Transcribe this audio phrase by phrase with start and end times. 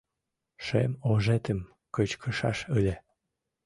[0.65, 1.59] Шем ожетым
[1.95, 2.95] кычкышаш ыле;